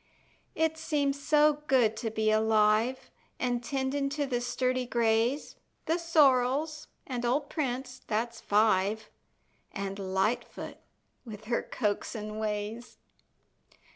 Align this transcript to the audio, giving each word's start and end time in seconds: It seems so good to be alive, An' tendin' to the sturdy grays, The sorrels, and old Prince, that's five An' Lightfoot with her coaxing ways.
It 0.55 0.79
seems 0.79 1.21
so 1.21 1.61
good 1.67 1.95
to 1.97 2.09
be 2.09 2.31
alive, 2.31 3.11
An' 3.37 3.59
tendin' 3.61 4.09
to 4.09 4.25
the 4.25 4.41
sturdy 4.41 4.87
grays, 4.87 5.57
The 5.85 5.99
sorrels, 5.99 6.87
and 7.05 7.23
old 7.23 7.51
Prince, 7.51 8.01
that's 8.07 8.41
five 8.41 9.11
An' 9.73 9.93
Lightfoot 9.93 10.77
with 11.23 11.43
her 11.45 11.61
coaxing 11.61 12.39
ways. 12.39 12.97